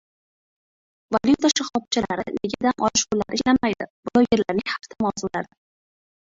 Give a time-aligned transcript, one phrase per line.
[1.15, 5.53] «Valuta shoxobchalari nega dam olish kunlari ishlamaydi?»- Blogerlarning hafta mavzulari